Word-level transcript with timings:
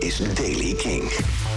is 0.00 0.34
Daily 0.34 0.74
King. 0.74 1.02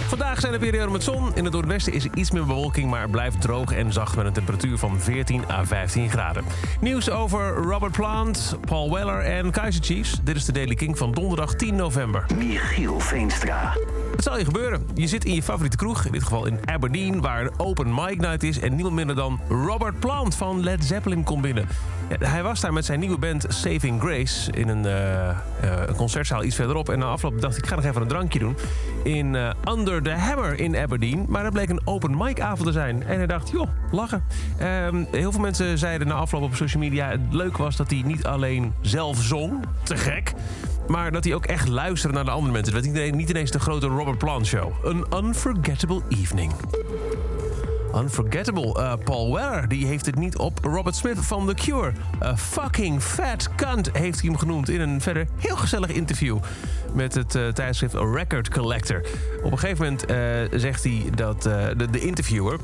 Vandaag 0.08 0.40
zijn 0.40 0.52
er 0.52 0.58
perioden 0.58 0.92
met 0.92 1.02
zon. 1.02 1.34
In 1.34 1.44
het 1.44 1.52
noordwesten 1.52 1.92
is 1.92 2.04
er 2.04 2.10
iets 2.14 2.30
meer 2.30 2.46
bewolking, 2.46 2.90
maar 2.90 3.00
het 3.00 3.10
blijft 3.10 3.40
droog 3.40 3.72
en 3.72 3.92
zacht 3.92 4.16
met 4.16 4.26
een 4.26 4.32
temperatuur 4.32 4.78
van 4.78 5.00
14 5.00 5.50
à 5.50 5.64
15 5.64 6.10
graden. 6.10 6.44
Nieuws 6.80 7.10
over 7.10 7.54
Robert 7.54 7.92
Plant, 7.92 8.56
Paul 8.66 8.92
Weller 8.92 9.20
en 9.20 9.50
Kaiser 9.50 9.84
Chiefs. 9.84 10.20
Dit 10.22 10.36
is 10.36 10.44
de 10.44 10.52
Daily 10.52 10.74
King 10.74 10.98
van 10.98 11.12
donderdag 11.12 11.54
10 11.54 11.76
november. 11.76 12.26
Michiel 12.38 13.00
Veenstra. 13.00 13.76
Het 14.10 14.24
zal 14.24 14.38
je 14.38 14.44
gebeuren. 14.44 14.86
Je 14.94 15.06
zit 15.06 15.24
in 15.24 15.34
je 15.34 15.42
favoriete 15.42 15.76
kroeg, 15.76 16.04
in 16.04 16.12
dit 16.12 16.22
geval 16.22 16.46
in 16.46 16.58
Aberdeen, 16.64 17.20
waar 17.20 17.40
een 17.40 17.52
open 17.56 17.94
mic 17.94 18.20
night 18.20 18.42
is. 18.42 18.58
En 18.58 18.74
niemand 18.74 18.94
minder 18.94 19.16
dan 19.16 19.40
Robert 19.48 19.98
Plant 20.00 20.34
van 20.34 20.62
Led 20.62 20.84
Zeppelin 20.84 21.24
komt 21.24 21.42
binnen. 21.42 21.68
Ja, 22.08 22.28
hij 22.28 22.42
was 22.42 22.60
daar 22.60 22.72
met 22.72 22.84
zijn 22.84 23.00
nieuwe 23.00 23.18
band 23.18 23.46
Saving 23.48 24.00
Grace 24.00 24.52
in 24.52 24.68
een, 24.68 24.86
eh, 24.86 25.28
eh, 25.28 25.36
een 25.60 25.96
concertzaal 25.96 26.44
iets 26.44 26.56
verderop. 26.56 26.88
En 26.88 26.98
na 26.98 27.06
afloop 27.06 27.40
dacht 27.40 27.56
ik, 27.56 27.62
ik 27.62 27.68
ga 27.68 27.74
nog 27.74 27.84
even 27.84 28.02
een 28.02 28.08
drankje 28.08 28.33
In 29.02 29.34
eh, 29.34 29.50
Under 29.68 30.02
the 30.02 30.10
Hammer 30.10 30.60
in 30.60 30.76
Aberdeen. 30.76 31.26
Maar 31.28 31.42
dat 31.42 31.52
bleek 31.52 31.68
een 31.68 31.80
open 31.84 32.16
mic 32.16 32.40
avond 32.40 32.66
te 32.66 32.72
zijn. 32.72 33.02
En 33.02 33.16
hij 33.16 33.26
dacht, 33.26 33.50
joh, 33.50 33.68
lachen. 33.90 34.24
Ehm, 34.58 35.04
heel 35.10 35.32
veel 35.32 35.40
mensen 35.40 35.78
zeiden 35.78 36.06
na 36.06 36.14
afloop 36.14 36.42
op 36.42 36.54
social 36.54 36.82
media... 36.82 37.08
het 37.08 37.20
leuk 37.30 37.56
was 37.56 37.76
dat 37.76 37.90
hij 37.90 38.02
niet 38.04 38.26
alleen 38.26 38.72
zelf 38.80 39.22
zong, 39.22 39.64
te 39.82 39.96
gek... 39.96 40.32
Maar 40.88 41.12
dat 41.12 41.24
hij 41.24 41.34
ook 41.34 41.46
echt 41.46 41.68
luisterde 41.68 42.14
naar 42.14 42.24
de 42.24 42.30
andere 42.30 42.52
mensen. 42.52 42.74
Het 42.74 42.92
werd 42.92 43.14
niet 43.14 43.30
ineens 43.30 43.50
de 43.50 43.58
grote 43.58 43.86
Robert 43.86 44.18
Plant 44.18 44.46
show. 44.46 44.72
Een 44.84 45.04
unforgettable 45.14 46.02
evening. 46.08 46.52
Unforgettable. 47.96 48.76
Uh, 48.78 48.92
Paul 49.04 49.34
Weller 49.34 49.68
die 49.68 49.86
heeft 49.86 50.06
het 50.06 50.14
niet 50.14 50.36
op. 50.36 50.58
Robert 50.62 50.96
Smith 50.96 51.18
van 51.18 51.46
The 51.46 51.54
Cure. 51.54 51.92
A 52.22 52.36
fucking 52.36 53.02
fat 53.02 53.54
cunt 53.54 53.90
heeft 53.92 54.20
hij 54.20 54.28
hem 54.28 54.38
genoemd 54.38 54.68
in 54.68 54.80
een 54.80 55.00
verder 55.00 55.26
heel 55.36 55.56
gezellig 55.56 55.90
interview 55.90 56.38
met 56.92 57.14
het 57.14 57.34
uh, 57.34 57.48
tijdschrift 57.48 57.94
Record 57.94 58.50
Collector. 58.50 59.02
Op 59.42 59.52
een 59.52 59.58
gegeven 59.58 59.84
moment 59.84 60.04
zegt 60.60 60.84
hij 60.84 61.04
dat 61.14 61.42
de, 61.42 61.88
de, 61.90 62.00
interviewer 62.00 62.58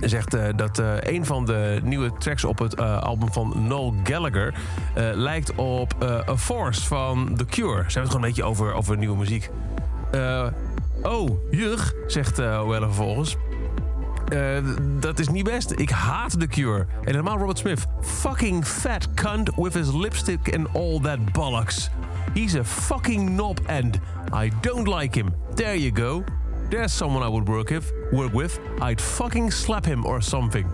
zegt 0.00 0.36
dat 0.56 0.82
een 1.00 1.26
van 1.26 1.44
de 1.44 1.80
nieuwe 1.82 2.12
tracks 2.18 2.44
op 2.44 2.58
het 2.58 2.80
album 2.80 3.32
van 3.32 3.66
Noel 3.66 3.94
Gallagher 4.04 4.54
lijkt 5.14 5.54
op 5.54 6.04
A 6.28 6.36
Force 6.36 6.86
van 6.86 7.34
The 7.36 7.44
Cure. 7.44 7.72
Ze 7.72 7.98
hebben 7.98 8.02
het 8.02 8.10
gewoon 8.10 8.22
een 8.22 8.28
beetje 8.28 8.44
over, 8.44 8.72
over 8.72 8.96
nieuwe 8.96 9.16
muziek. 9.16 9.50
oh, 11.02 11.30
jug, 11.50 11.94
zegt 12.06 12.36
Weller 12.36 12.82
vervolgens. 12.82 13.36
Uh, 14.32 14.58
dat 15.00 15.18
is 15.18 15.28
niet 15.28 15.44
best. 15.44 15.70
Ik 15.70 15.90
haat 15.90 16.40
The 16.40 16.46
Cure. 16.46 16.78
En 16.78 16.86
helemaal 17.04 17.38
Robert 17.38 17.58
Smith. 17.58 17.86
Fucking 18.00 18.66
fat 18.66 19.14
cunt 19.14 19.50
with 19.56 19.74
his 19.74 19.92
lipstick 19.92 20.56
and 20.56 20.66
all 20.74 21.00
that 21.00 21.18
bollocks. 21.32 21.90
He's 22.34 22.56
a 22.56 22.64
fucking 22.64 23.36
knob 23.36 23.60
and 23.66 23.98
I 24.44 24.50
don't 24.60 24.88
like 24.98 25.18
him. 25.18 25.34
There 25.54 25.78
you 25.78 25.92
go. 25.94 26.24
There's 26.68 26.96
someone 26.96 27.26
I 27.26 27.30
would 27.30 27.48
work 27.48 27.68
with. 27.68 27.92
Work 28.10 28.32
with. 28.32 28.60
I'd 28.80 29.00
fucking 29.00 29.52
slap 29.52 29.84
him 29.84 30.04
or 30.04 30.22
something. 30.22 30.66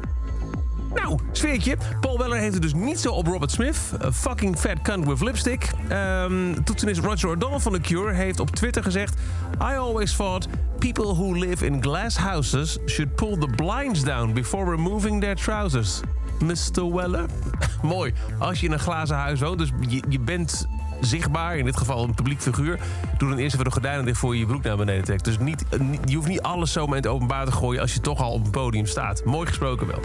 Nou, 0.94 1.18
sfeertje. 1.32 1.76
Paul 2.00 2.18
Weller 2.18 2.38
heeft 2.38 2.52
het 2.52 2.62
dus 2.62 2.74
niet 2.74 3.00
zo 3.00 3.12
op 3.12 3.26
Robert 3.26 3.50
Smith. 3.50 3.78
A 4.04 4.12
fucking 4.12 4.58
fat 4.58 4.82
cunt 4.82 5.06
with 5.06 5.20
lipstick. 5.20 5.70
Um, 5.92 6.64
toetsenist 6.64 7.00
Roger 7.00 7.28
O'Donnell 7.28 7.58
van 7.58 7.72
The 7.72 7.80
Cure 7.80 8.12
heeft 8.12 8.40
op 8.40 8.50
Twitter 8.50 8.82
gezegd... 8.82 9.14
I 9.60 9.76
always 9.76 10.16
thought 10.16 10.48
people 10.92 11.14
who 11.14 11.34
live 11.34 11.66
in 11.66 11.80
glass 11.80 12.16
houses... 12.16 12.78
should 12.86 13.16
pull 13.16 13.36
the 13.36 13.46
blinds 13.56 14.02
down 14.02 14.32
before 14.32 14.70
removing 14.70 15.20
their 15.20 15.34
trousers. 15.34 16.00
Mr. 16.40 16.94
Weller? 16.94 17.26
Mooi. 17.82 18.12
Als 18.38 18.60
je 18.60 18.66
in 18.66 18.72
een 18.72 18.78
glazen 18.78 19.16
huis 19.16 19.40
woont, 19.40 19.58
dus 19.58 19.70
je, 19.88 20.02
je 20.08 20.18
bent 20.18 20.66
zichtbaar, 21.00 21.56
in 21.56 21.64
dit 21.64 21.76
geval 21.76 22.04
een 22.04 22.14
publiek 22.14 22.40
figuur... 22.40 22.78
doe 23.18 23.28
dan 23.28 23.38
eerst 23.38 23.52
even 23.52 23.64
de 23.64 23.70
gordijnen 23.70 24.04
dicht 24.04 24.18
voor 24.18 24.34
je 24.34 24.40
je 24.40 24.46
broek 24.46 24.62
naar 24.62 24.76
beneden 24.76 25.04
trekt. 25.04 25.24
Dus 25.24 25.38
niet, 25.38 25.64
je 26.04 26.16
hoeft 26.16 26.28
niet 26.28 26.42
alles 26.42 26.72
zomaar 26.72 26.96
in 26.96 27.02
het 27.02 27.12
openbaar 27.12 27.44
te 27.44 27.52
gooien... 27.52 27.80
als 27.80 27.94
je 27.94 28.00
toch 28.00 28.22
al 28.22 28.32
op 28.32 28.44
een 28.44 28.50
podium 28.50 28.86
staat. 28.86 29.24
Mooi 29.24 29.46
gesproken 29.46 29.86
wel. 29.86 30.00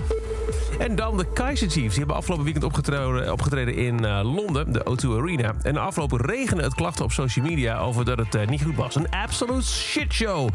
En 0.79 0.95
dan 0.95 1.17
de 1.17 1.25
Kaiser 1.33 1.69
Chiefs. 1.69 1.89
Die 1.89 1.97
hebben 1.97 2.15
afgelopen 2.15 2.45
weekend 2.45 2.65
opgetreden, 2.65 3.31
opgetreden 3.31 3.75
in 3.75 4.03
uh, 4.03 4.19
Londen, 4.23 4.73
de 4.73 4.79
O2 4.79 5.09
Arena. 5.09 5.53
En 5.61 5.73
de 5.73 5.79
afgelopen 5.79 6.21
regende 6.21 6.63
het 6.63 6.73
klachten 6.73 7.05
op 7.05 7.11
social 7.11 7.45
media 7.45 7.79
over 7.79 8.05
dat 8.05 8.17
het 8.17 8.35
uh, 8.35 8.47
niet 8.47 8.63
goed 8.63 8.75
was. 8.75 8.95
Een 8.95 9.09
absolute 9.09 9.67
shitshow. 9.67 10.49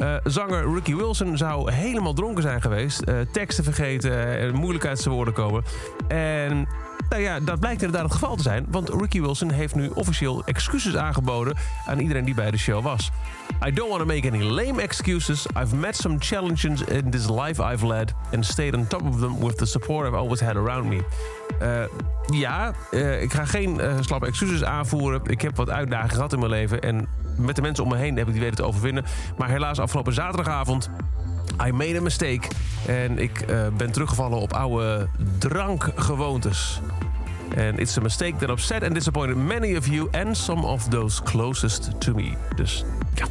Uh, 0.00 0.14
zanger 0.24 0.74
Ricky 0.74 0.94
Wilson 0.94 1.36
zou 1.36 1.72
helemaal 1.72 2.14
dronken 2.14 2.42
zijn 2.42 2.62
geweest. 2.62 3.02
teksten 3.32 3.64
vergeten 3.64 4.38
en 4.38 4.54
moeilijk 4.54 4.86
uit 4.86 4.98
zijn 4.98 5.14
woorden 5.14 5.34
komen. 5.34 5.64
En 6.08 6.68
nou 7.10 7.22
ja, 7.22 7.40
dat 7.40 7.60
blijkt 7.60 7.82
inderdaad 7.82 8.08
het 8.08 8.18
geval 8.18 8.36
te 8.36 8.42
zijn. 8.42 8.66
Want 8.68 8.88
Ricky 8.88 9.20
Wilson 9.20 9.50
heeft 9.50 9.74
nu 9.74 9.90
officieel 9.94 10.42
excuses 10.44 10.96
aangeboden 10.96 11.56
aan 11.86 11.98
iedereen 11.98 12.24
die 12.24 12.34
bij 12.34 12.50
de 12.50 12.56
show 12.58 12.82
was. 12.82 13.10
I 13.66 13.70
don't 13.72 13.88
want 13.88 14.00
to 14.00 14.06
make 14.06 14.30
any 14.30 14.42
lame 14.42 14.82
excuses. 14.82 15.46
I've 15.56 15.76
met 15.76 15.96
some 15.96 16.16
challenges 16.18 16.82
in 16.82 17.10
this 17.10 17.28
life 17.28 17.62
I've 17.72 17.86
led 17.86 18.14
and 18.32 18.46
stayed 18.46 18.74
on 18.74 18.86
top 18.86 19.02
of 19.02 19.18
them 19.18 19.39
with 19.40 19.56
the 19.56 19.66
support 19.66 20.06
I've 20.06 20.16
always 20.16 20.40
had 20.40 20.56
around 20.56 20.88
me. 20.88 21.00
Uh, 21.62 21.82
ja, 22.38 22.72
uh, 22.90 23.22
ik 23.22 23.32
ga 23.32 23.44
geen 23.44 23.80
uh, 23.80 23.94
slappe 24.00 24.26
excuses 24.26 24.64
aanvoeren. 24.64 25.20
Ik 25.24 25.40
heb 25.40 25.56
wat 25.56 25.70
uitdagingen 25.70 26.14
gehad 26.14 26.32
in 26.32 26.38
mijn 26.38 26.50
leven 26.50 26.80
en 26.80 27.08
met 27.36 27.56
de 27.56 27.62
mensen 27.62 27.84
om 27.84 27.90
me 27.90 27.96
heen 27.96 28.16
heb 28.16 28.26
ik 28.26 28.32
die 28.32 28.42
weten 28.42 28.56
te 28.56 28.64
overwinnen. 28.64 29.04
Maar 29.36 29.48
helaas 29.48 29.78
afgelopen 29.78 30.12
zaterdagavond 30.12 30.90
I 31.66 31.72
made 31.72 31.98
a 31.98 32.00
mistake. 32.00 32.40
En 32.86 33.18
ik 33.18 33.44
ben 33.76 33.92
teruggevallen 33.92 34.38
op 34.38 34.52
oude 34.52 35.08
drankgewoontes. 35.38 36.80
And 37.56 37.78
it's 37.78 37.98
a 37.98 38.00
mistake 38.00 38.36
that 38.36 38.48
upset 38.48 38.82
and 38.82 38.94
disappointed 38.94 39.36
many 39.36 39.76
of 39.76 39.86
you 39.86 40.08
and 40.10 40.36
some 40.36 40.66
of 40.66 40.88
those 40.88 41.22
closest 41.22 42.00
to 42.00 42.14
me. 42.14 42.32
Dus 42.56 42.84
ja, 43.14 43.24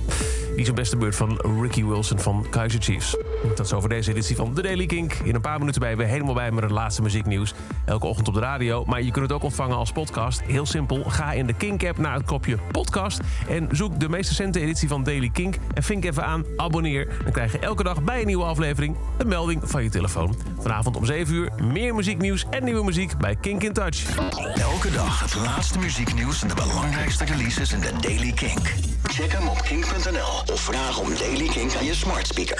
die 0.51 0.61
is 0.61 0.67
een 0.67 0.75
beste 0.75 0.97
beurt 0.97 1.15
van 1.15 1.39
Ricky 1.61 1.85
Wilson 1.85 2.19
van 2.19 2.45
Kaiser 2.49 2.81
Chiefs. 2.81 3.17
Dat 3.55 3.65
is 3.65 3.73
over 3.73 3.89
deze 3.89 4.11
editie 4.11 4.35
van 4.35 4.53
The 4.53 4.61
Daily 4.61 4.85
Kink. 4.85 5.13
In 5.13 5.35
een 5.35 5.41
paar 5.41 5.59
minuten 5.59 5.89
je 5.89 5.95
weer 5.95 6.07
helemaal 6.07 6.33
bij 6.33 6.51
met 6.51 6.63
het 6.63 6.71
laatste 6.71 7.01
muzieknieuws. 7.01 7.53
Elke 7.85 8.05
ochtend 8.05 8.27
op 8.27 8.33
de 8.33 8.39
radio. 8.39 8.85
Maar 8.85 9.01
je 9.01 9.11
kunt 9.11 9.25
het 9.25 9.33
ook 9.33 9.43
ontvangen 9.43 9.77
als 9.77 9.91
podcast. 9.91 10.41
Heel 10.41 10.65
simpel. 10.65 11.03
Ga 11.03 11.31
in 11.31 11.45
de 11.45 11.53
Kink-app 11.53 11.97
naar 11.97 12.13
het 12.13 12.25
kopje 12.25 12.57
podcast. 12.71 13.19
En 13.47 13.67
zoek 13.71 13.99
de 13.99 14.09
meest 14.09 14.29
recente 14.29 14.59
editie 14.59 14.87
van 14.87 15.03
Daily 15.03 15.29
Kink. 15.29 15.55
En 15.73 15.83
vink 15.83 16.05
even 16.05 16.25
aan 16.25 16.45
abonneer. 16.55 17.07
Dan 17.23 17.31
krijg 17.31 17.51
je 17.51 17.59
elke 17.59 17.83
dag 17.83 18.03
bij 18.03 18.19
een 18.19 18.27
nieuwe 18.27 18.43
aflevering 18.43 18.95
een 19.17 19.27
melding 19.27 19.61
van 19.63 19.83
je 19.83 19.89
telefoon. 19.89 20.35
Vanavond 20.59 20.95
om 20.95 21.05
7 21.05 21.33
uur 21.33 21.51
meer 21.61 21.95
muzieknieuws 21.95 22.45
en 22.49 22.63
nieuwe 22.63 22.83
muziek 22.83 23.17
bij 23.17 23.35
Kink 23.35 23.63
in 23.63 23.73
Touch. 23.73 24.17
Elke 24.55 24.91
dag 24.91 25.19
het 25.19 25.35
laatste 25.35 25.79
muzieknieuws 25.79 26.41
en 26.41 26.47
de 26.47 26.55
belangrijkste 26.55 27.25
releases 27.25 27.73
in 27.73 27.79
de 27.79 27.91
Daily 28.01 28.31
Kink. 28.31 28.73
Check 29.03 29.31
hem 29.31 29.47
op 29.47 29.61
kink.nl 29.61 30.38
of 30.45 30.61
vraag 30.61 30.99
om 30.99 31.15
Daily 31.17 31.47
Kink 31.47 31.75
aan 31.75 31.85
je 31.85 31.93
smart 31.93 32.27
speaker. 32.27 32.57